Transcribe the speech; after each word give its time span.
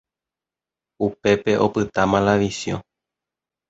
Upépe 1.09 1.53
opyta 1.69 2.09
Malavisiõ. 2.11 2.85